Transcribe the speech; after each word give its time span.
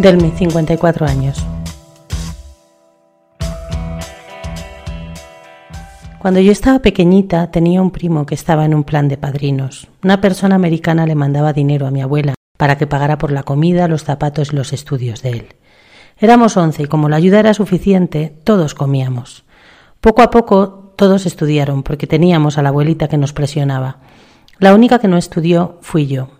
Delmi, 0.00 0.30
54 0.30 1.06
años. 1.06 1.44
Cuando 6.18 6.40
yo 6.40 6.52
estaba 6.52 6.78
pequeñita 6.78 7.50
tenía 7.50 7.82
un 7.82 7.90
primo 7.90 8.24
que 8.24 8.34
estaba 8.34 8.64
en 8.64 8.74
un 8.74 8.84
plan 8.84 9.08
de 9.08 9.18
padrinos. 9.18 9.88
Una 10.02 10.22
persona 10.22 10.54
americana 10.54 11.04
le 11.04 11.14
mandaba 11.14 11.52
dinero 11.52 11.86
a 11.86 11.90
mi 11.90 12.00
abuela 12.00 12.34
para 12.56 12.78
que 12.78 12.86
pagara 12.86 13.18
por 13.18 13.30
la 13.30 13.42
comida, 13.42 13.88
los 13.88 14.04
zapatos 14.04 14.54
y 14.54 14.56
los 14.56 14.72
estudios 14.72 15.20
de 15.20 15.30
él. 15.30 15.48
Éramos 16.16 16.56
once 16.56 16.84
y 16.84 16.86
como 16.86 17.10
la 17.10 17.16
ayuda 17.16 17.40
era 17.40 17.52
suficiente, 17.52 18.34
todos 18.42 18.74
comíamos. 18.74 19.44
Poco 20.00 20.22
a 20.22 20.30
poco 20.30 20.94
todos 20.96 21.26
estudiaron 21.26 21.82
porque 21.82 22.06
teníamos 22.06 22.56
a 22.56 22.62
la 22.62 22.70
abuelita 22.70 23.08
que 23.08 23.18
nos 23.18 23.34
presionaba. 23.34 23.98
La 24.58 24.74
única 24.74 24.98
que 24.98 25.08
no 25.08 25.18
estudió 25.18 25.78
fui 25.82 26.06
yo. 26.06 26.39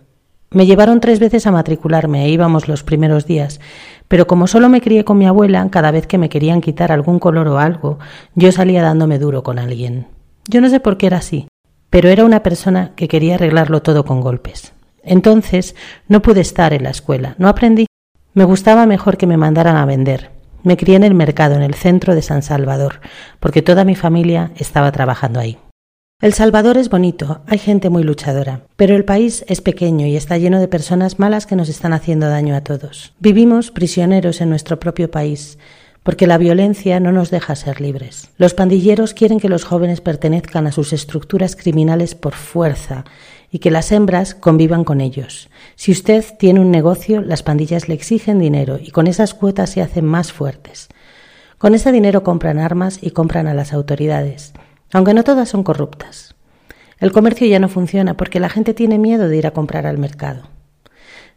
Me 0.53 0.65
llevaron 0.65 0.99
tres 0.99 1.21
veces 1.21 1.47
a 1.47 1.51
matricularme 1.51 2.25
e 2.25 2.29
íbamos 2.29 2.67
los 2.67 2.83
primeros 2.83 3.25
días, 3.25 3.61
pero 4.09 4.27
como 4.27 4.47
solo 4.47 4.67
me 4.67 4.81
crié 4.81 5.05
con 5.05 5.17
mi 5.17 5.25
abuela, 5.25 5.65
cada 5.71 5.91
vez 5.91 6.07
que 6.07 6.17
me 6.17 6.27
querían 6.27 6.59
quitar 6.59 6.91
algún 6.91 7.19
color 7.19 7.47
o 7.47 7.57
algo, 7.57 7.99
yo 8.35 8.51
salía 8.51 8.83
dándome 8.83 9.17
duro 9.17 9.43
con 9.43 9.59
alguien. 9.59 10.07
Yo 10.49 10.59
no 10.59 10.67
sé 10.67 10.81
por 10.81 10.97
qué 10.97 11.07
era 11.07 11.19
así, 11.19 11.47
pero 11.89 12.09
era 12.09 12.25
una 12.25 12.43
persona 12.43 12.91
que 12.97 13.07
quería 13.07 13.35
arreglarlo 13.35 13.81
todo 13.81 14.03
con 14.03 14.19
golpes. 14.19 14.73
Entonces 15.03 15.73
no 16.09 16.21
pude 16.21 16.41
estar 16.41 16.73
en 16.73 16.83
la 16.83 16.89
escuela, 16.89 17.35
no 17.37 17.47
aprendí. 17.47 17.85
Me 18.33 18.43
gustaba 18.43 18.85
mejor 18.85 19.15
que 19.15 19.27
me 19.27 19.37
mandaran 19.37 19.77
a 19.77 19.85
vender. 19.85 20.31
Me 20.63 20.75
crié 20.75 20.97
en 20.97 21.03
el 21.03 21.15
mercado, 21.15 21.55
en 21.55 21.61
el 21.61 21.75
centro 21.75 22.13
de 22.13 22.21
San 22.21 22.43
Salvador, 22.43 22.99
porque 23.39 23.61
toda 23.61 23.85
mi 23.85 23.95
familia 23.95 24.51
estaba 24.57 24.91
trabajando 24.91 25.39
ahí. 25.39 25.57
El 26.21 26.33
Salvador 26.33 26.77
es 26.77 26.91
bonito, 26.91 27.41
hay 27.47 27.57
gente 27.57 27.89
muy 27.89 28.03
luchadora, 28.03 28.61
pero 28.75 28.95
el 28.95 29.05
país 29.05 29.43
es 29.47 29.59
pequeño 29.59 30.05
y 30.05 30.15
está 30.15 30.37
lleno 30.37 30.59
de 30.59 30.67
personas 30.67 31.17
malas 31.17 31.47
que 31.47 31.55
nos 31.55 31.67
están 31.67 31.93
haciendo 31.93 32.29
daño 32.29 32.55
a 32.55 32.61
todos. 32.61 33.13
Vivimos 33.19 33.71
prisioneros 33.71 34.39
en 34.39 34.51
nuestro 34.51 34.79
propio 34.79 35.09
país, 35.09 35.57
porque 36.03 36.27
la 36.27 36.37
violencia 36.37 36.99
no 36.99 37.11
nos 37.11 37.31
deja 37.31 37.55
ser 37.55 37.81
libres. 37.81 38.29
Los 38.37 38.53
pandilleros 38.53 39.15
quieren 39.15 39.39
que 39.39 39.49
los 39.49 39.63
jóvenes 39.63 39.99
pertenezcan 39.99 40.67
a 40.67 40.71
sus 40.71 40.93
estructuras 40.93 41.55
criminales 41.55 42.13
por 42.13 42.33
fuerza 42.33 43.03
y 43.51 43.57
que 43.57 43.71
las 43.71 43.91
hembras 43.91 44.35
convivan 44.35 44.83
con 44.83 45.01
ellos. 45.01 45.49
Si 45.75 45.91
usted 45.91 46.23
tiene 46.37 46.59
un 46.59 46.69
negocio, 46.69 47.21
las 47.21 47.41
pandillas 47.41 47.89
le 47.89 47.95
exigen 47.95 48.37
dinero 48.37 48.77
y 48.79 48.91
con 48.91 49.07
esas 49.07 49.33
cuotas 49.33 49.71
se 49.71 49.81
hacen 49.81 50.05
más 50.05 50.31
fuertes. 50.31 50.87
Con 51.57 51.73
ese 51.73 51.91
dinero 51.91 52.21
compran 52.21 52.59
armas 52.59 52.99
y 53.01 53.09
compran 53.09 53.47
a 53.47 53.55
las 53.55 53.73
autoridades 53.73 54.53
aunque 54.91 55.13
no 55.13 55.23
todas 55.23 55.49
son 55.49 55.63
corruptas. 55.63 56.35
El 56.99 57.11
comercio 57.11 57.47
ya 57.47 57.59
no 57.59 57.69
funciona 57.69 58.15
porque 58.15 58.39
la 58.39 58.49
gente 58.49 58.73
tiene 58.73 58.97
miedo 58.97 59.27
de 59.27 59.37
ir 59.37 59.47
a 59.47 59.51
comprar 59.51 59.87
al 59.87 59.97
mercado. 59.97 60.49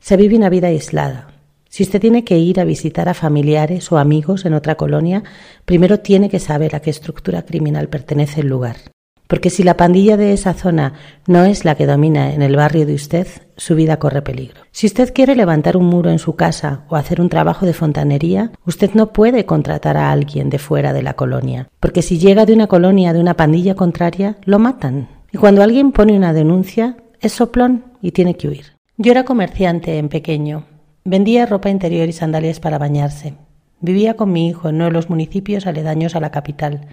Se 0.00 0.16
vive 0.16 0.36
una 0.36 0.50
vida 0.50 0.68
aislada. 0.68 1.28
Si 1.68 1.82
usted 1.82 2.00
tiene 2.00 2.24
que 2.24 2.38
ir 2.38 2.60
a 2.60 2.64
visitar 2.64 3.08
a 3.08 3.14
familiares 3.14 3.90
o 3.90 3.98
amigos 3.98 4.44
en 4.44 4.54
otra 4.54 4.76
colonia, 4.76 5.24
primero 5.64 6.00
tiene 6.00 6.28
que 6.28 6.38
saber 6.38 6.76
a 6.76 6.80
qué 6.80 6.90
estructura 6.90 7.42
criminal 7.42 7.88
pertenece 7.88 8.42
el 8.42 8.48
lugar 8.48 8.93
porque 9.34 9.50
si 9.50 9.64
la 9.64 9.76
pandilla 9.76 10.16
de 10.16 10.32
esa 10.32 10.54
zona 10.54 10.92
no 11.26 11.42
es 11.42 11.64
la 11.64 11.74
que 11.74 11.86
domina 11.86 12.32
en 12.32 12.40
el 12.40 12.54
barrio 12.54 12.86
de 12.86 12.94
usted, 12.94 13.26
su 13.56 13.74
vida 13.74 13.98
corre 13.98 14.22
peligro. 14.22 14.60
Si 14.70 14.86
usted 14.86 15.12
quiere 15.12 15.34
levantar 15.34 15.76
un 15.76 15.86
muro 15.86 16.10
en 16.12 16.20
su 16.20 16.36
casa 16.36 16.84
o 16.88 16.94
hacer 16.94 17.20
un 17.20 17.28
trabajo 17.28 17.66
de 17.66 17.72
fontanería, 17.72 18.52
usted 18.64 18.92
no 18.94 19.12
puede 19.12 19.44
contratar 19.44 19.96
a 19.96 20.12
alguien 20.12 20.50
de 20.50 20.60
fuera 20.60 20.92
de 20.92 21.02
la 21.02 21.14
colonia, 21.14 21.68
porque 21.80 22.00
si 22.00 22.20
llega 22.20 22.46
de 22.46 22.52
una 22.52 22.68
colonia 22.68 23.12
de 23.12 23.18
una 23.18 23.34
pandilla 23.34 23.74
contraria, 23.74 24.36
lo 24.44 24.60
matan. 24.60 25.08
Y 25.32 25.38
cuando 25.38 25.64
alguien 25.64 25.90
pone 25.90 26.16
una 26.16 26.32
denuncia, 26.32 26.96
es 27.20 27.32
soplón 27.32 27.86
y 28.00 28.12
tiene 28.12 28.36
que 28.36 28.46
huir. 28.46 28.76
Yo 28.98 29.10
era 29.10 29.24
comerciante 29.24 29.98
en 29.98 30.10
pequeño. 30.10 30.66
Vendía 31.04 31.46
ropa 31.46 31.70
interior 31.70 32.08
y 32.08 32.12
sandalias 32.12 32.60
para 32.60 32.78
bañarse. 32.78 33.34
Vivía 33.80 34.14
con 34.14 34.30
mi 34.30 34.46
hijo 34.46 34.68
en 34.68 34.76
uno 34.76 34.84
de 34.84 34.92
los 34.92 35.10
municipios 35.10 35.66
aledaños 35.66 36.14
a 36.14 36.20
la 36.20 36.30
capital 36.30 36.86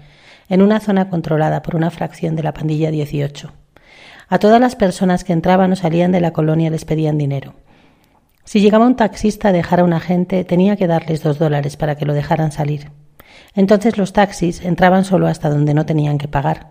en 0.52 0.60
una 0.60 0.80
zona 0.80 1.08
controlada 1.08 1.62
por 1.62 1.76
una 1.76 1.90
fracción 1.90 2.36
de 2.36 2.42
la 2.42 2.52
pandilla 2.52 2.90
18. 2.90 3.52
A 4.28 4.38
todas 4.38 4.60
las 4.60 4.76
personas 4.76 5.24
que 5.24 5.32
entraban 5.32 5.72
o 5.72 5.76
salían 5.76 6.12
de 6.12 6.20
la 6.20 6.34
colonia 6.34 6.68
les 6.68 6.84
pedían 6.84 7.16
dinero. 7.16 7.54
Si 8.44 8.60
llegaba 8.60 8.86
un 8.86 8.94
taxista 8.94 9.48
a 9.48 9.52
dejar 9.52 9.80
a 9.80 9.84
un 9.84 9.94
agente, 9.94 10.44
tenía 10.44 10.76
que 10.76 10.86
darles 10.86 11.22
dos 11.22 11.38
dólares 11.38 11.78
para 11.78 11.94
que 11.94 12.04
lo 12.04 12.12
dejaran 12.12 12.52
salir. 12.52 12.90
Entonces 13.54 13.96
los 13.96 14.12
taxis 14.12 14.62
entraban 14.62 15.06
solo 15.06 15.26
hasta 15.26 15.48
donde 15.48 15.72
no 15.72 15.86
tenían 15.86 16.18
que 16.18 16.28
pagar. 16.28 16.68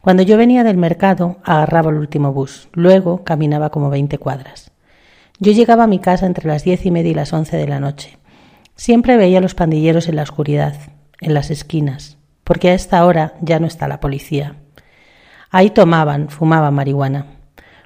Cuando 0.00 0.22
yo 0.22 0.38
venía 0.38 0.64
del 0.64 0.78
mercado, 0.78 1.36
agarraba 1.44 1.90
el 1.90 1.98
último 1.98 2.32
bus. 2.32 2.70
Luego 2.72 3.22
caminaba 3.22 3.68
como 3.68 3.90
veinte 3.90 4.16
cuadras. 4.16 4.70
Yo 5.38 5.52
llegaba 5.52 5.84
a 5.84 5.88
mi 5.88 5.98
casa 5.98 6.24
entre 6.24 6.48
las 6.48 6.64
diez 6.64 6.86
y 6.86 6.90
media 6.90 7.10
y 7.10 7.14
las 7.14 7.34
once 7.34 7.58
de 7.58 7.68
la 7.68 7.80
noche. 7.80 8.16
Siempre 8.76 9.18
veía 9.18 9.40
a 9.40 9.42
los 9.42 9.54
pandilleros 9.54 10.08
en 10.08 10.16
la 10.16 10.22
oscuridad, 10.22 10.74
en 11.20 11.34
las 11.34 11.50
esquinas, 11.50 12.16
porque 12.50 12.70
a 12.70 12.74
esta 12.74 13.06
hora 13.06 13.34
ya 13.42 13.60
no 13.60 13.68
está 13.68 13.86
la 13.86 14.00
policía. 14.00 14.56
Ahí 15.52 15.70
tomaban, 15.70 16.30
fumaban 16.30 16.74
marihuana. 16.74 17.26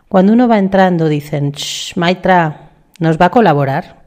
Cuando 0.09 0.33
uno 0.33 0.49
va 0.49 0.57
entrando 0.57 1.11
dicen, 1.11 1.53
Shh, 1.53 1.99
Maitra, 1.99 2.71
¿nos 2.99 3.21
va 3.21 3.27
a 3.27 3.31
colaborar? 3.31 4.05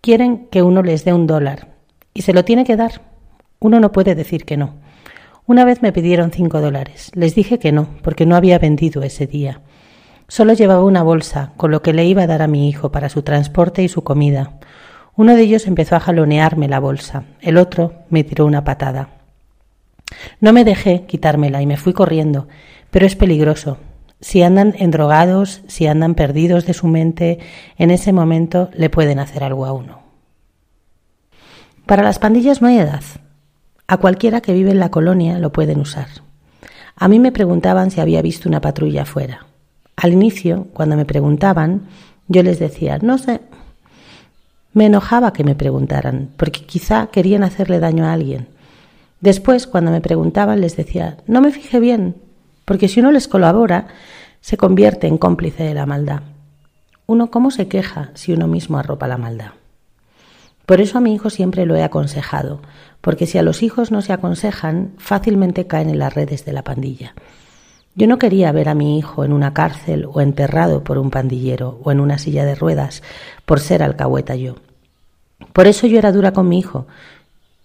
Quieren 0.00 0.48
que 0.48 0.64
uno 0.64 0.82
les 0.82 1.04
dé 1.04 1.12
un 1.12 1.28
dólar 1.28 1.68
y 2.12 2.22
se 2.22 2.32
lo 2.32 2.44
tiene 2.44 2.64
que 2.64 2.74
dar. 2.74 3.02
Uno 3.60 3.78
no 3.78 3.92
puede 3.92 4.16
decir 4.16 4.44
que 4.44 4.56
no. 4.56 4.74
Una 5.46 5.64
vez 5.64 5.80
me 5.80 5.92
pidieron 5.92 6.32
cinco 6.32 6.60
dólares. 6.60 7.12
Les 7.14 7.36
dije 7.36 7.60
que 7.60 7.70
no, 7.70 7.86
porque 8.02 8.26
no 8.26 8.34
había 8.34 8.58
vendido 8.58 9.04
ese 9.04 9.28
día. 9.28 9.60
Solo 10.26 10.54
llevaba 10.54 10.82
una 10.82 11.04
bolsa 11.04 11.52
con 11.56 11.70
lo 11.70 11.82
que 11.82 11.92
le 11.92 12.04
iba 12.04 12.24
a 12.24 12.26
dar 12.26 12.42
a 12.42 12.48
mi 12.48 12.68
hijo 12.68 12.90
para 12.90 13.08
su 13.10 13.22
transporte 13.22 13.84
y 13.84 13.88
su 13.88 14.02
comida. 14.02 14.58
Uno 15.14 15.36
de 15.36 15.42
ellos 15.42 15.68
empezó 15.68 15.94
a 15.94 16.00
jalonearme 16.00 16.66
la 16.66 16.80
bolsa, 16.80 17.22
el 17.40 17.58
otro 17.58 17.92
me 18.10 18.24
tiró 18.24 18.44
una 18.44 18.64
patada. 18.64 19.15
No 20.40 20.52
me 20.52 20.64
dejé 20.64 21.04
quitármela 21.06 21.62
y 21.62 21.66
me 21.66 21.76
fui 21.76 21.92
corriendo, 21.92 22.48
pero 22.90 23.06
es 23.06 23.16
peligroso. 23.16 23.78
Si 24.20 24.42
andan 24.42 24.74
endrogados, 24.78 25.62
si 25.66 25.86
andan 25.86 26.14
perdidos 26.14 26.66
de 26.66 26.74
su 26.74 26.86
mente, 26.86 27.38
en 27.78 27.90
ese 27.90 28.12
momento 28.12 28.70
le 28.74 28.90
pueden 28.90 29.18
hacer 29.18 29.44
algo 29.44 29.66
a 29.66 29.72
uno. 29.72 30.00
Para 31.84 32.02
las 32.02 32.18
pandillas 32.18 32.62
no 32.62 32.68
hay 32.68 32.78
edad. 32.78 33.02
A 33.86 33.98
cualquiera 33.98 34.40
que 34.40 34.52
vive 34.52 34.70
en 34.72 34.80
la 34.80 34.90
colonia 34.90 35.38
lo 35.38 35.52
pueden 35.52 35.78
usar. 35.78 36.08
A 36.96 37.08
mí 37.08 37.20
me 37.20 37.30
preguntaban 37.30 37.90
si 37.90 38.00
había 38.00 38.22
visto 38.22 38.48
una 38.48 38.60
patrulla 38.60 39.02
afuera. 39.02 39.46
Al 39.96 40.12
inicio, 40.12 40.66
cuando 40.72 40.96
me 40.96 41.04
preguntaban, 41.04 41.82
yo 42.26 42.42
les 42.42 42.58
decía, 42.58 42.98
no 42.98 43.18
sé. 43.18 43.40
Me 44.72 44.86
enojaba 44.86 45.32
que 45.32 45.44
me 45.44 45.54
preguntaran, 45.54 46.30
porque 46.36 46.64
quizá 46.64 47.06
querían 47.08 47.44
hacerle 47.44 47.78
daño 47.78 48.04
a 48.04 48.12
alguien. 48.12 48.48
Después, 49.20 49.66
cuando 49.66 49.90
me 49.90 50.00
preguntaban, 50.00 50.60
les 50.60 50.76
decía, 50.76 51.16
no 51.26 51.40
me 51.40 51.52
fije 51.52 51.80
bien, 51.80 52.16
porque 52.64 52.88
si 52.88 53.00
uno 53.00 53.12
les 53.12 53.28
colabora, 53.28 53.88
se 54.40 54.56
convierte 54.56 55.06
en 55.06 55.18
cómplice 55.18 55.62
de 55.62 55.74
la 55.74 55.86
maldad. 55.86 56.22
Uno 57.06 57.30
cómo 57.30 57.50
se 57.50 57.68
queja 57.68 58.10
si 58.14 58.32
uno 58.32 58.46
mismo 58.46 58.78
arropa 58.78 59.08
la 59.08 59.18
maldad. 59.18 59.52
Por 60.66 60.80
eso 60.80 60.98
a 60.98 61.00
mi 61.00 61.14
hijo 61.14 61.30
siempre 61.30 61.64
lo 61.64 61.76
he 61.76 61.84
aconsejado, 61.84 62.60
porque 63.00 63.26
si 63.26 63.38
a 63.38 63.42
los 63.42 63.62
hijos 63.62 63.92
no 63.92 64.02
se 64.02 64.12
aconsejan, 64.12 64.92
fácilmente 64.98 65.68
caen 65.68 65.88
en 65.88 66.00
las 66.00 66.14
redes 66.14 66.44
de 66.44 66.52
la 66.52 66.64
pandilla. 66.64 67.14
Yo 67.94 68.06
no 68.08 68.18
quería 68.18 68.52
ver 68.52 68.68
a 68.68 68.74
mi 68.74 68.98
hijo 68.98 69.24
en 69.24 69.32
una 69.32 69.54
cárcel 69.54 70.06
o 70.12 70.20
enterrado 70.20 70.84
por 70.84 70.98
un 70.98 71.10
pandillero 71.10 71.80
o 71.82 71.92
en 71.92 72.00
una 72.00 72.18
silla 72.18 72.44
de 72.44 72.54
ruedas 72.54 73.02
por 73.46 73.60
ser 73.60 73.82
alcahueta 73.82 74.34
yo. 74.34 74.56
Por 75.52 75.66
eso 75.66 75.86
yo 75.86 75.98
era 75.98 76.12
dura 76.12 76.32
con 76.32 76.48
mi 76.48 76.58
hijo. 76.58 76.86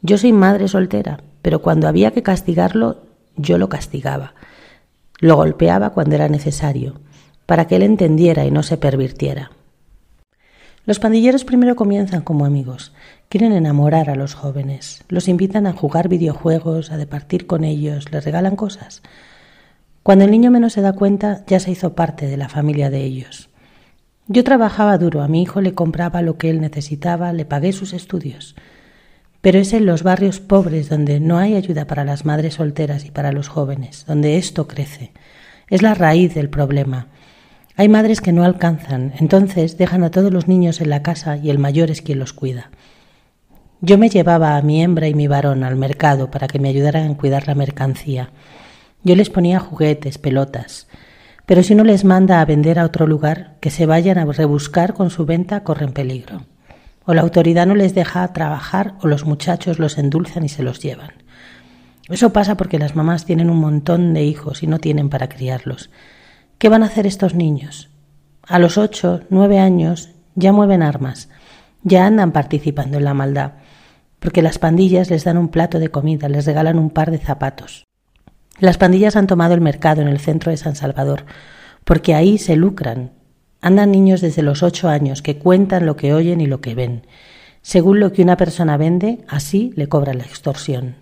Yo 0.03 0.17
soy 0.17 0.33
madre 0.33 0.67
soltera, 0.67 1.19
pero 1.43 1.61
cuando 1.61 1.87
había 1.87 2.11
que 2.11 2.23
castigarlo, 2.23 3.03
yo 3.35 3.59
lo 3.59 3.69
castigaba. 3.69 4.33
Lo 5.19 5.35
golpeaba 5.35 5.91
cuando 5.91 6.15
era 6.15 6.27
necesario, 6.27 6.95
para 7.45 7.67
que 7.67 7.75
él 7.75 7.83
entendiera 7.83 8.45
y 8.45 8.51
no 8.51 8.63
se 8.63 8.77
pervirtiera. 8.77 9.51
Los 10.85 10.97
pandilleros 10.97 11.45
primero 11.45 11.75
comienzan 11.75 12.21
como 12.23 12.45
amigos, 12.45 12.93
quieren 13.29 13.53
enamorar 13.53 14.09
a 14.09 14.15
los 14.15 14.33
jóvenes, 14.33 15.03
los 15.07 15.27
invitan 15.27 15.67
a 15.67 15.73
jugar 15.73 16.09
videojuegos, 16.09 16.91
a 16.91 16.97
departir 16.97 17.45
con 17.45 17.63
ellos, 17.63 18.11
les 18.11 18.25
regalan 18.25 18.55
cosas. 18.55 19.03
Cuando 20.01 20.25
el 20.25 20.31
niño 20.31 20.49
menos 20.49 20.73
se 20.73 20.81
da 20.81 20.93
cuenta, 20.93 21.45
ya 21.45 21.59
se 21.59 21.69
hizo 21.69 21.93
parte 21.93 22.25
de 22.25 22.37
la 22.37 22.49
familia 22.49 22.89
de 22.89 23.03
ellos. 23.03 23.49
Yo 24.27 24.43
trabajaba 24.43 24.97
duro, 24.97 25.21
a 25.21 25.27
mi 25.27 25.43
hijo 25.43 25.61
le 25.61 25.75
compraba 25.75 26.23
lo 26.23 26.39
que 26.39 26.49
él 26.49 26.59
necesitaba, 26.59 27.33
le 27.33 27.45
pagué 27.45 27.71
sus 27.71 27.93
estudios 27.93 28.55
pero 29.41 29.57
es 29.57 29.73
en 29.73 29.85
los 29.85 30.03
barrios 30.03 30.39
pobres 30.39 30.87
donde 30.87 31.19
no 31.19 31.37
hay 31.37 31.55
ayuda 31.55 31.85
para 31.85 32.05
las 32.05 32.25
madres 32.25 32.55
solteras 32.55 33.05
y 33.05 33.11
para 33.11 33.31
los 33.31 33.47
jóvenes, 33.47 34.05
donde 34.07 34.37
esto 34.37 34.67
crece. 34.67 35.11
Es 35.69 35.81
la 35.81 35.95
raíz 35.95 36.33
del 36.35 36.49
problema. 36.49 37.07
Hay 37.75 37.89
madres 37.89 38.21
que 38.21 38.31
no 38.31 38.43
alcanzan, 38.43 39.13
entonces 39.19 39.77
dejan 39.77 40.03
a 40.03 40.11
todos 40.11 40.31
los 40.31 40.47
niños 40.47 40.81
en 40.81 40.89
la 40.89 41.01
casa 41.01 41.37
y 41.37 41.49
el 41.49 41.57
mayor 41.57 41.89
es 41.89 42.01
quien 42.01 42.19
los 42.19 42.33
cuida. 42.33 42.69
Yo 43.79 43.97
me 43.97 44.09
llevaba 44.09 44.57
a 44.57 44.61
mi 44.61 44.83
hembra 44.83 45.07
y 45.07 45.15
mi 45.15 45.27
varón 45.27 45.63
al 45.63 45.75
mercado 45.75 46.29
para 46.29 46.47
que 46.47 46.59
me 46.59 46.69
ayudaran 46.69 47.09
a 47.09 47.17
cuidar 47.17 47.47
la 47.47 47.55
mercancía. 47.55 48.29
Yo 49.03 49.15
les 49.15 49.31
ponía 49.31 49.59
juguetes, 49.59 50.19
pelotas. 50.19 50.87
Pero 51.47 51.63
si 51.63 51.73
uno 51.73 51.83
les 51.83 52.05
manda 52.05 52.39
a 52.39 52.45
vender 52.45 52.77
a 52.77 52.85
otro 52.85 53.07
lugar, 53.07 53.55
que 53.59 53.71
se 53.71 53.87
vayan 53.87 54.19
a 54.19 54.25
rebuscar 54.25 54.93
con 54.93 55.09
su 55.09 55.25
venta, 55.25 55.63
corren 55.63 55.93
peligro. 55.93 56.43
O 57.05 57.13
la 57.13 57.21
autoridad 57.21 57.65
no 57.65 57.75
les 57.75 57.95
deja 57.95 58.31
trabajar 58.33 58.95
o 59.01 59.07
los 59.07 59.25
muchachos 59.25 59.79
los 59.79 59.97
endulzan 59.97 60.43
y 60.43 60.49
se 60.49 60.63
los 60.63 60.79
llevan. 60.79 61.11
Eso 62.09 62.33
pasa 62.33 62.57
porque 62.57 62.79
las 62.79 62.95
mamás 62.95 63.25
tienen 63.25 63.49
un 63.49 63.59
montón 63.59 64.13
de 64.13 64.23
hijos 64.23 64.63
y 64.63 64.67
no 64.67 64.79
tienen 64.79 65.09
para 65.09 65.29
criarlos. 65.29 65.89
¿Qué 66.57 66.69
van 66.69 66.83
a 66.83 66.87
hacer 66.87 67.07
estos 67.07 67.33
niños? 67.33 67.89
A 68.47 68.59
los 68.59 68.77
ocho, 68.77 69.21
nueve 69.29 69.59
años 69.59 70.09
ya 70.35 70.51
mueven 70.51 70.83
armas, 70.83 71.29
ya 71.83 72.05
andan 72.05 72.31
participando 72.31 72.97
en 72.97 73.05
la 73.05 73.13
maldad, 73.13 73.53
porque 74.19 74.41
las 74.41 74.59
pandillas 74.59 75.09
les 75.09 75.23
dan 75.23 75.37
un 75.37 75.49
plato 75.49 75.79
de 75.79 75.89
comida, 75.89 76.29
les 76.29 76.45
regalan 76.45 76.77
un 76.77 76.89
par 76.89 77.11
de 77.11 77.17
zapatos. 77.17 77.87
Las 78.59 78.77
pandillas 78.77 79.15
han 79.15 79.27
tomado 79.27 79.53
el 79.53 79.61
mercado 79.61 80.01
en 80.01 80.07
el 80.07 80.19
centro 80.19 80.51
de 80.51 80.57
San 80.57 80.75
Salvador, 80.75 81.25
porque 81.83 82.13
ahí 82.13 82.37
se 82.37 82.55
lucran. 82.55 83.11
Andan 83.61 83.91
niños 83.91 84.21
desde 84.21 84.41
los 84.41 84.63
ocho 84.63 84.89
años 84.89 85.21
que 85.21 85.37
cuentan 85.37 85.85
lo 85.85 85.95
que 85.95 86.13
oyen 86.13 86.41
y 86.41 86.47
lo 86.47 86.61
que 86.61 86.73
ven. 86.73 87.05
Según 87.61 87.99
lo 87.99 88.11
que 88.11 88.23
una 88.23 88.35
persona 88.35 88.75
vende, 88.75 89.19
así 89.27 89.71
le 89.75 89.87
cobra 89.87 90.15
la 90.15 90.23
extorsión. 90.23 90.95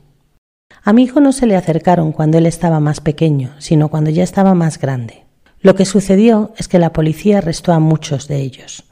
A 0.83 0.91
mi 0.91 1.03
hijo 1.03 1.21
no 1.21 1.31
se 1.31 1.45
le 1.45 1.55
acercaron 1.55 2.11
cuando 2.11 2.37
él 2.37 2.45
estaba 2.45 2.81
más 2.81 2.99
pequeño, 2.99 3.55
sino 3.59 3.87
cuando 3.87 4.09
ya 4.09 4.23
estaba 4.23 4.53
más 4.55 4.77
grande. 4.77 5.25
Lo 5.61 5.75
que 5.75 5.85
sucedió 5.85 6.53
es 6.57 6.67
que 6.67 6.79
la 6.79 6.91
policía 6.91 7.37
arrestó 7.37 7.71
a 7.71 7.79
muchos 7.79 8.27
de 8.27 8.37
ellos. 8.41 8.83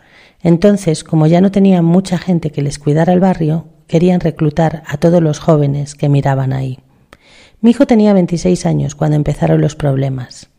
Entonces, 0.42 1.04
como 1.04 1.28
ya 1.28 1.42
no 1.42 1.52
tenían 1.52 1.84
mucha 1.84 2.18
gente 2.18 2.52
que 2.52 2.62
les 2.62 2.80
cuidara 2.80 3.12
el 3.12 3.20
barrio, 3.20 3.68
querían 3.88 4.22
reclutar 4.22 4.84
a 4.88 4.98
todos 4.98 5.22
los 5.22 5.40
jóvenes 5.40 5.96
que 5.96 6.10
miraban 6.10 6.54
ahí. 6.54 6.80
Mi 7.60 7.72
hijo 7.72 7.86
tenía 7.86 8.14
26 8.14 8.66
años 8.66 8.96
cuando 8.96 9.16
empezaron 9.16 9.60
los 9.60 9.76
problemas. 9.76 10.50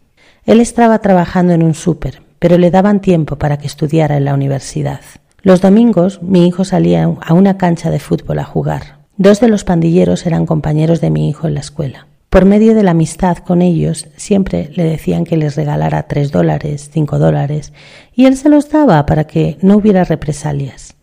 Él 0.45 0.61
estaba 0.61 0.99
trabajando 0.99 1.53
en 1.53 1.63
un 1.63 1.75
súper, 1.75 2.23
pero 2.39 2.59
le 2.59 2.71
daban 2.71 3.01
tiempo 3.01 3.37
para 3.37 3.59
que 3.59 3.67
estudiara 3.67 4.17
en 4.17 4.25
la 4.25 4.35
universidad. 4.35 5.01
Los 5.43 5.61
domingos 5.61 6.23
mi 6.23 6.47
hijo 6.47 6.65
salía 6.65 7.05
a 7.05 7.35
una 7.35 7.59
cancha 7.59 7.91
de 7.91 8.01
fútbol 8.01 8.39
a 8.39 8.45
jugar. 8.45 8.99
Dos 9.17 9.41
de 9.41 9.49
los 9.49 9.65
pandilleros 9.65 10.27
eran 10.27 10.47
compañeros 10.47 11.01
de 11.01 11.11
mi 11.11 11.29
hijo 11.29 11.47
en 11.47 11.55
la 11.55 11.61
escuela. 11.61 12.07
Por 12.31 12.45
medio 12.45 12.75
de 12.75 12.83
la 12.83 12.91
amistad 12.91 13.39
con 13.39 13.63
ellos, 13.63 14.09
siempre 14.17 14.71
le 14.75 14.85
decían 14.85 15.25
que 15.25 15.37
les 15.37 15.57
regalara 15.57 16.03
tres 16.09 16.31
dólares, 16.31 16.91
cinco 16.93 17.19
dólares, 17.19 17.73
y 18.15 18.27
él 18.27 18.37
se 18.37 18.51
los 18.51 18.69
daba 18.69 19.07
para 19.07 19.25
que 19.25 19.57
no 19.63 19.77
hubiera 19.77 20.05
represalias. 20.05 20.95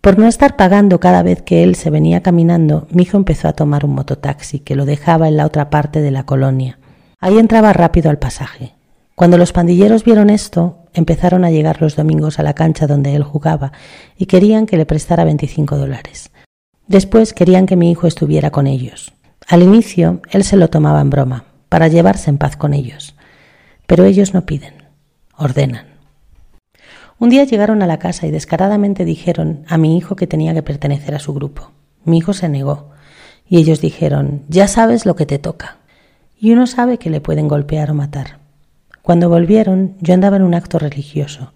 Por 0.00 0.18
no 0.18 0.26
estar 0.26 0.56
pagando 0.56 1.00
cada 1.00 1.22
vez 1.22 1.42
que 1.42 1.62
él 1.62 1.74
se 1.74 1.90
venía 1.90 2.22
caminando, 2.22 2.86
mi 2.90 3.02
hijo 3.02 3.16
empezó 3.16 3.48
a 3.48 3.52
tomar 3.52 3.84
un 3.84 3.94
mototaxi 3.94 4.58
que 4.60 4.74
lo 4.74 4.86
dejaba 4.86 5.28
en 5.28 5.36
la 5.36 5.46
otra 5.46 5.70
parte 5.70 6.00
de 6.00 6.10
la 6.10 6.24
colonia. 6.24 6.78
Ahí 7.20 7.38
entraba 7.38 7.72
rápido 7.72 8.10
al 8.10 8.18
pasaje. 8.18 8.74
Cuando 9.14 9.38
los 9.38 9.52
pandilleros 9.52 10.04
vieron 10.04 10.28
esto, 10.28 10.78
empezaron 10.92 11.44
a 11.44 11.50
llegar 11.50 11.80
los 11.80 11.94
domingos 11.94 12.40
a 12.40 12.42
la 12.42 12.54
cancha 12.54 12.88
donde 12.88 13.14
él 13.14 13.22
jugaba 13.22 13.72
y 14.16 14.26
querían 14.26 14.66
que 14.66 14.76
le 14.76 14.86
prestara 14.86 15.24
25 15.24 15.76
dólares. 15.76 16.32
Después 16.88 17.32
querían 17.32 17.66
que 17.66 17.76
mi 17.76 17.92
hijo 17.92 18.08
estuviera 18.08 18.50
con 18.50 18.66
ellos. 18.66 19.12
Al 19.46 19.62
inicio 19.62 20.20
él 20.30 20.42
se 20.42 20.56
lo 20.56 20.68
tomaba 20.68 21.00
en 21.00 21.10
broma, 21.10 21.44
para 21.68 21.86
llevarse 21.86 22.28
en 22.28 22.38
paz 22.38 22.56
con 22.56 22.74
ellos. 22.74 23.14
Pero 23.86 24.04
ellos 24.04 24.34
no 24.34 24.46
piden, 24.46 24.74
ordenan. 25.36 25.86
Un 27.20 27.30
día 27.30 27.44
llegaron 27.44 27.82
a 27.82 27.86
la 27.86 28.00
casa 28.00 28.26
y 28.26 28.32
descaradamente 28.32 29.04
dijeron 29.04 29.64
a 29.68 29.78
mi 29.78 29.96
hijo 29.96 30.16
que 30.16 30.26
tenía 30.26 30.54
que 30.54 30.62
pertenecer 30.62 31.14
a 31.14 31.20
su 31.20 31.32
grupo. 31.32 31.70
Mi 32.04 32.18
hijo 32.18 32.32
se 32.32 32.48
negó, 32.48 32.90
y 33.48 33.58
ellos 33.58 33.80
dijeron, 33.80 34.42
ya 34.48 34.66
sabes 34.66 35.06
lo 35.06 35.14
que 35.14 35.26
te 35.26 35.38
toca. 35.38 35.78
Y 36.38 36.52
uno 36.52 36.66
sabe 36.66 36.98
que 36.98 37.10
le 37.10 37.20
pueden 37.20 37.46
golpear 37.46 37.90
o 37.90 37.94
matar. 37.94 38.43
Cuando 39.04 39.28
volvieron, 39.28 39.98
yo 40.00 40.14
andaba 40.14 40.36
en 40.36 40.44
un 40.44 40.54
acto 40.54 40.78
religioso. 40.78 41.52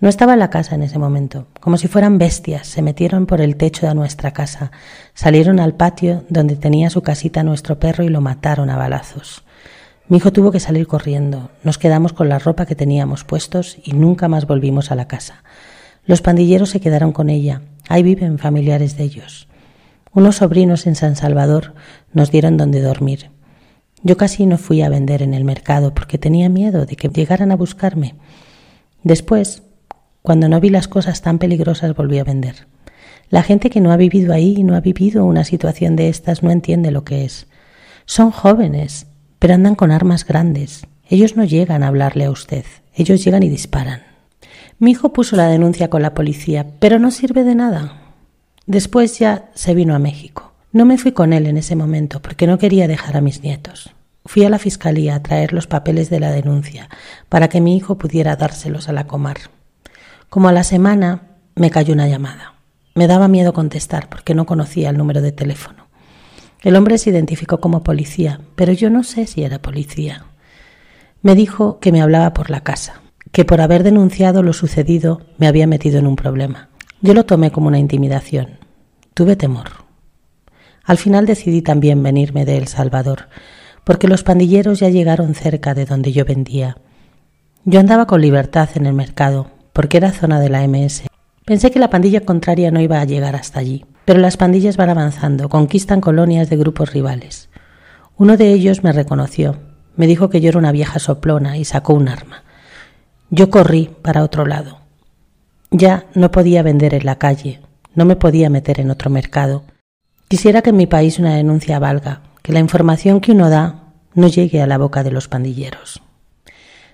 No 0.00 0.10
estaba 0.10 0.34
en 0.34 0.38
la 0.38 0.50
casa 0.50 0.74
en 0.74 0.82
ese 0.82 0.98
momento. 0.98 1.46
Como 1.58 1.78
si 1.78 1.88
fueran 1.88 2.18
bestias, 2.18 2.66
se 2.66 2.82
metieron 2.82 3.24
por 3.24 3.40
el 3.40 3.56
techo 3.56 3.86
de 3.86 3.94
nuestra 3.94 4.34
casa, 4.34 4.70
salieron 5.14 5.60
al 5.60 5.72
patio 5.72 6.24
donde 6.28 6.56
tenía 6.56 6.90
su 6.90 7.00
casita 7.00 7.42
nuestro 7.42 7.78
perro 7.78 8.04
y 8.04 8.10
lo 8.10 8.20
mataron 8.20 8.68
a 8.68 8.76
balazos. 8.76 9.44
Mi 10.08 10.18
hijo 10.18 10.30
tuvo 10.30 10.52
que 10.52 10.60
salir 10.60 10.86
corriendo. 10.86 11.48
Nos 11.62 11.78
quedamos 11.78 12.12
con 12.12 12.28
la 12.28 12.38
ropa 12.38 12.66
que 12.66 12.74
teníamos 12.74 13.24
puestos 13.24 13.78
y 13.82 13.92
nunca 13.92 14.28
más 14.28 14.46
volvimos 14.46 14.90
a 14.90 14.94
la 14.94 15.08
casa. 15.08 15.42
Los 16.04 16.20
pandilleros 16.20 16.68
se 16.68 16.80
quedaron 16.80 17.12
con 17.12 17.30
ella. 17.30 17.62
Ahí 17.88 18.02
viven 18.02 18.38
familiares 18.38 18.98
de 18.98 19.04
ellos. 19.04 19.48
Unos 20.12 20.36
sobrinos 20.36 20.86
en 20.86 20.96
San 20.96 21.16
Salvador 21.16 21.72
nos 22.12 22.30
dieron 22.30 22.58
donde 22.58 22.82
dormir. 22.82 23.30
Yo 24.04 24.16
casi 24.16 24.46
no 24.46 24.58
fui 24.58 24.82
a 24.82 24.88
vender 24.88 25.22
en 25.22 25.34
el 25.34 25.44
mercado 25.44 25.92
porque 25.92 26.18
tenía 26.18 26.48
miedo 26.48 26.86
de 26.86 26.94
que 26.94 27.08
llegaran 27.08 27.50
a 27.50 27.56
buscarme. 27.56 28.14
Después 29.02 29.64
cuando 30.24 30.48
no 30.48 30.58
vi 30.58 30.70
las 30.70 30.88
cosas 30.88 31.20
tan 31.20 31.38
peligrosas 31.38 31.94
volví 31.94 32.18
a 32.18 32.24
vender. 32.24 32.66
La 33.28 33.42
gente 33.42 33.68
que 33.68 33.82
no 33.82 33.92
ha 33.92 33.98
vivido 33.98 34.32
ahí 34.32 34.54
y 34.56 34.62
no 34.62 34.74
ha 34.74 34.80
vivido 34.80 35.26
una 35.26 35.44
situación 35.44 35.96
de 35.96 36.08
estas 36.08 36.42
no 36.42 36.50
entiende 36.50 36.90
lo 36.90 37.04
que 37.04 37.26
es. 37.26 37.46
Son 38.06 38.30
jóvenes, 38.30 39.06
pero 39.38 39.52
andan 39.52 39.74
con 39.74 39.90
armas 39.90 40.26
grandes. 40.26 40.86
Ellos 41.10 41.36
no 41.36 41.44
llegan 41.44 41.82
a 41.82 41.88
hablarle 41.88 42.24
a 42.24 42.30
usted, 42.30 42.64
ellos 42.94 43.22
llegan 43.22 43.42
y 43.42 43.50
disparan. 43.50 44.02
Mi 44.78 44.92
hijo 44.92 45.12
puso 45.12 45.36
la 45.36 45.48
denuncia 45.48 45.90
con 45.90 46.02
la 46.02 46.14
policía, 46.14 46.66
pero 46.78 46.98
no 46.98 47.10
sirve 47.10 47.44
de 47.44 47.54
nada. 47.54 48.00
Después 48.66 49.18
ya 49.18 49.50
se 49.54 49.74
vino 49.74 49.94
a 49.94 49.98
México. 49.98 50.52
No 50.72 50.86
me 50.86 50.98
fui 50.98 51.12
con 51.12 51.32
él 51.32 51.46
en 51.46 51.58
ese 51.58 51.76
momento 51.76 52.20
porque 52.20 52.46
no 52.46 52.58
quería 52.58 52.88
dejar 52.88 53.16
a 53.16 53.20
mis 53.20 53.42
nietos. 53.42 53.93
Fui 54.26 54.44
a 54.44 54.50
la 54.50 54.58
fiscalía 54.58 55.16
a 55.16 55.22
traer 55.22 55.52
los 55.52 55.66
papeles 55.66 56.08
de 56.08 56.20
la 56.20 56.30
denuncia 56.30 56.88
para 57.28 57.48
que 57.48 57.60
mi 57.60 57.76
hijo 57.76 57.98
pudiera 57.98 58.36
dárselos 58.36 58.88
a 58.88 58.92
la 58.92 59.06
comar. 59.06 59.36
Como 60.30 60.48
a 60.48 60.52
la 60.52 60.64
semana 60.64 61.36
me 61.54 61.70
cayó 61.70 61.92
una 61.92 62.08
llamada. 62.08 62.54
Me 62.94 63.06
daba 63.06 63.28
miedo 63.28 63.52
contestar 63.52 64.08
porque 64.08 64.34
no 64.34 64.46
conocía 64.46 64.90
el 64.90 64.96
número 64.96 65.20
de 65.20 65.32
teléfono. 65.32 65.88
El 66.62 66.76
hombre 66.76 66.96
se 66.96 67.10
identificó 67.10 67.60
como 67.60 67.82
policía, 67.82 68.40
pero 68.54 68.72
yo 68.72 68.88
no 68.88 69.04
sé 69.04 69.26
si 69.26 69.44
era 69.44 69.60
policía. 69.60 70.24
Me 71.20 71.34
dijo 71.34 71.78
que 71.78 71.92
me 71.92 72.00
hablaba 72.00 72.32
por 72.32 72.48
la 72.48 72.62
casa, 72.62 73.02
que 73.32 73.44
por 73.44 73.60
haber 73.60 73.82
denunciado 73.82 74.42
lo 74.42 74.54
sucedido 74.54 75.20
me 75.36 75.46
había 75.46 75.66
metido 75.66 75.98
en 75.98 76.06
un 76.06 76.16
problema. 76.16 76.70
Yo 77.02 77.12
lo 77.12 77.26
tomé 77.26 77.50
como 77.50 77.68
una 77.68 77.78
intimidación. 77.78 78.58
Tuve 79.12 79.36
temor. 79.36 79.84
Al 80.84 80.96
final 80.96 81.26
decidí 81.26 81.60
también 81.60 82.02
venirme 82.02 82.44
de 82.44 82.56
El 82.56 82.68
Salvador, 82.68 83.28
porque 83.84 84.08
los 84.08 84.22
pandilleros 84.22 84.80
ya 84.80 84.88
llegaron 84.88 85.34
cerca 85.34 85.74
de 85.74 85.84
donde 85.84 86.12
yo 86.12 86.24
vendía. 86.24 86.78
Yo 87.64 87.80
andaba 87.80 88.06
con 88.06 88.20
libertad 88.20 88.68
en 88.74 88.86
el 88.86 88.94
mercado, 88.94 89.46
porque 89.72 89.98
era 89.98 90.12
zona 90.12 90.40
de 90.40 90.48
la 90.48 90.66
MS. 90.66 91.04
Pensé 91.44 91.70
que 91.70 91.78
la 91.78 91.90
pandilla 91.90 92.20
contraria 92.22 92.70
no 92.70 92.80
iba 92.80 93.00
a 93.00 93.04
llegar 93.04 93.36
hasta 93.36 93.60
allí, 93.60 93.84
pero 94.04 94.20
las 94.20 94.36
pandillas 94.36 94.76
van 94.76 94.90
avanzando, 94.90 95.48
conquistan 95.48 96.00
colonias 96.00 96.50
de 96.50 96.56
grupos 96.56 96.92
rivales. 96.92 97.48
Uno 98.16 98.36
de 98.36 98.52
ellos 98.52 98.82
me 98.82 98.92
reconoció, 98.92 99.56
me 99.96 100.06
dijo 100.06 100.30
que 100.30 100.40
yo 100.40 100.48
era 100.48 100.58
una 100.58 100.72
vieja 100.72 100.98
soplona 100.98 101.56
y 101.58 101.64
sacó 101.64 101.94
un 101.94 102.08
arma. 102.08 102.44
Yo 103.30 103.50
corrí 103.50 103.90
para 104.02 104.22
otro 104.22 104.46
lado. 104.46 104.78
Ya 105.70 106.06
no 106.14 106.30
podía 106.30 106.62
vender 106.62 106.94
en 106.94 107.04
la 107.04 107.18
calle, 107.18 107.60
no 107.94 108.04
me 108.04 108.16
podía 108.16 108.50
meter 108.50 108.80
en 108.80 108.90
otro 108.90 109.10
mercado. 109.10 109.64
Quisiera 110.28 110.62
que 110.62 110.70
en 110.70 110.76
mi 110.76 110.86
país 110.86 111.18
una 111.18 111.34
denuncia 111.34 111.78
valga, 111.78 112.22
que 112.44 112.52
la 112.52 112.60
información 112.60 113.22
que 113.22 113.32
uno 113.32 113.48
da 113.48 113.94
no 114.12 114.28
llegue 114.28 114.60
a 114.60 114.66
la 114.66 114.76
boca 114.76 115.02
de 115.02 115.10
los 115.10 115.28
pandilleros. 115.28 116.02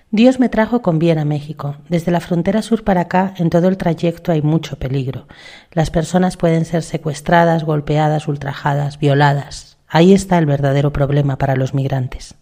Dios 0.09 0.39
me 0.39 0.47
trajo 0.47 0.81
con 0.81 0.97
bien 0.97 1.19
a 1.19 1.25
México. 1.25 1.75
Desde 1.89 2.09
la 2.09 2.21
frontera 2.21 2.61
sur 2.61 2.85
para 2.85 3.01
acá, 3.01 3.33
en 3.35 3.49
todo 3.49 3.67
el 3.67 3.75
trayecto 3.75 4.31
hay 4.31 4.41
mucho 4.41 4.79
peligro. 4.79 5.27
Las 5.73 5.89
personas 5.89 6.37
pueden 6.37 6.63
ser 6.63 6.83
secuestradas, 6.83 7.65
golpeadas, 7.65 8.29
ultrajadas, 8.29 8.97
violadas. 8.97 9.77
Ahí 9.89 10.13
está 10.13 10.37
el 10.37 10.45
verdadero 10.45 10.93
problema 10.93 11.37
para 11.37 11.57
los 11.57 11.73
migrantes. 11.73 12.35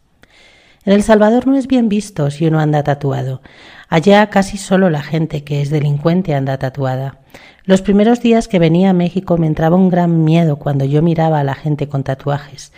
En 0.85 0.93
El 0.93 1.01
Salvador 1.01 1.47
no 1.47 1.57
es 1.57 1.65
bien 1.65 1.89
visto 1.89 2.29
si 2.29 2.45
uno 2.45 2.59
anda 2.59 2.83
tatuado. 2.83 3.41
Allá 3.89 4.29
casi 4.29 4.57
solo 4.57 4.91
la 4.91 5.01
gente 5.01 5.43
que 5.43 5.61
es 5.61 5.71
delincuente 5.71 6.35
anda 6.35 6.59
tatuada. 6.59 7.17
Los 7.63 7.81
primeros 7.81 8.21
días 8.21 8.47
que 8.47 8.59
venía 8.59 8.91
a 8.91 8.93
México 8.93 9.37
me 9.37 9.47
entraba 9.47 9.75
un 9.75 9.89
gran 9.89 10.23
miedo 10.23 10.57
cuando 10.57 10.85
yo 10.85 11.01
miraba 11.01 11.39
a 11.39 11.43
la 11.43 11.55
gente 11.55 11.87
con 11.87 12.03
tatuajes. 12.03 12.71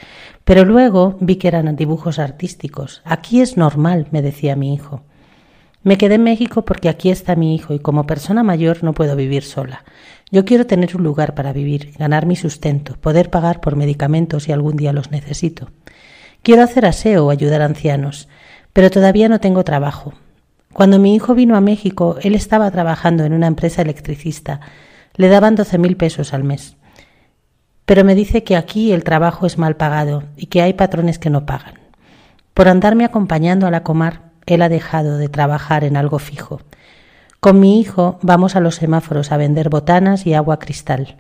Pero 0.45 0.63
luego 0.63 1.17
vi 1.19 1.35
que 1.35 1.49
eran 1.49 1.75
dibujos 1.75 2.17
artísticos. 2.17 3.01
Aquí 3.03 3.41
es 3.41 3.57
normal, 3.57 4.07
me 4.11 4.21
decía 4.21 4.55
mi 4.55 4.73
hijo. 4.73 5.03
Me 5.83 5.97
quedé 5.97 6.15
en 6.15 6.23
México 6.23 6.63
porque 6.63 6.87
aquí 6.87 7.09
está 7.09 7.35
mi 7.35 7.55
hijo 7.55 7.73
y 7.73 7.79
como 7.79 8.07
persona 8.07 8.41
mayor 8.41 8.81
no 8.81 8.93
puedo 8.93 9.17
vivir 9.17 9.43
sola. 9.43 9.83
Yo 10.31 10.45
quiero 10.45 10.65
tener 10.65 10.95
un 10.95 11.03
lugar 11.03 11.35
para 11.35 11.51
vivir, 11.51 11.93
ganar 11.97 12.25
mi 12.25 12.37
sustento, 12.37 12.95
poder 13.01 13.29
pagar 13.29 13.59
por 13.59 13.75
medicamentos 13.75 14.43
si 14.43 14.53
algún 14.53 14.77
día 14.77 14.93
los 14.93 15.11
necesito. 15.11 15.71
Quiero 16.41 16.63
hacer 16.63 16.85
aseo 16.85 17.25
o 17.25 17.31
ayudar 17.31 17.61
a 17.61 17.65
ancianos, 17.65 18.29
pero 18.71 18.89
todavía 18.89 19.27
no 19.27 19.41
tengo 19.41 19.65
trabajo. 19.65 20.13
Cuando 20.73 20.99
mi 20.99 21.15
hijo 21.15 21.35
vino 21.35 21.55
a 21.55 21.61
México, 21.61 22.17
él 22.21 22.35
estaba 22.35 22.71
trabajando 22.71 23.23
en 23.23 23.33
una 23.33 23.47
empresa 23.47 23.81
electricista. 23.81 24.61
Le 25.15 25.27
daban 25.27 25.55
doce 25.55 25.77
mil 25.77 25.97
pesos 25.97 26.33
al 26.33 26.43
mes 26.43 26.77
pero 27.91 28.05
me 28.05 28.15
dice 28.15 28.45
que 28.45 28.55
aquí 28.55 28.93
el 28.93 29.03
trabajo 29.03 29.45
es 29.45 29.57
mal 29.57 29.75
pagado 29.75 30.23
y 30.37 30.45
que 30.45 30.61
hay 30.61 30.71
patrones 30.71 31.19
que 31.19 31.29
no 31.29 31.45
pagan. 31.45 31.73
Por 32.53 32.69
andarme 32.69 33.03
acompañando 33.03 33.67
a 33.67 33.69
la 33.69 33.83
comar, 33.83 34.31
él 34.45 34.61
ha 34.61 34.69
dejado 34.69 35.17
de 35.17 35.27
trabajar 35.27 35.83
en 35.83 35.97
algo 35.97 36.17
fijo. 36.17 36.61
Con 37.41 37.59
mi 37.59 37.81
hijo 37.81 38.17
vamos 38.21 38.55
a 38.55 38.61
los 38.61 38.75
semáforos 38.75 39.33
a 39.33 39.37
vender 39.37 39.67
botanas 39.67 40.25
y 40.25 40.33
agua 40.33 40.57
cristal. 40.57 41.17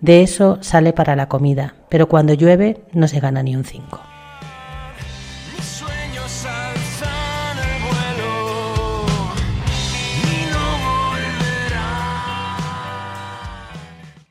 De 0.00 0.22
eso 0.22 0.56
sale 0.62 0.94
para 0.94 1.14
la 1.14 1.28
comida, 1.28 1.74
pero 1.90 2.08
cuando 2.08 2.32
llueve 2.32 2.80
no 2.94 3.06
se 3.06 3.20
gana 3.20 3.42
ni 3.42 3.54
un 3.54 3.64
cinco. 3.64 4.00